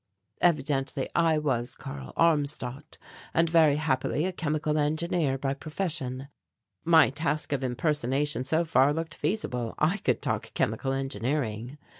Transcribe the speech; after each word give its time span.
Evidently 0.41 1.07
I 1.13 1.37
was 1.37 1.75
Karl 1.75 2.11
Armstadt 2.17 2.97
and 3.35 3.47
very 3.47 3.75
happily 3.75 4.25
a 4.25 4.31
chemical 4.31 4.79
engineer 4.79 5.37
by 5.37 5.53
profession. 5.53 6.27
My 6.83 7.11
task 7.11 7.53
of 7.53 7.63
impersonation 7.63 8.43
so 8.43 8.65
far 8.65 8.93
looked 8.95 9.13
feasible 9.13 9.75
I 9.77 9.97
could 9.97 10.19
talk 10.23 10.55
chemical 10.55 10.91
engineering. 10.91 11.77